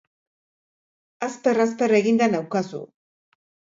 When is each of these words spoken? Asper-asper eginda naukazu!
Asper-asper 1.29 1.91
eginda 1.99 2.31
naukazu! 2.33 2.81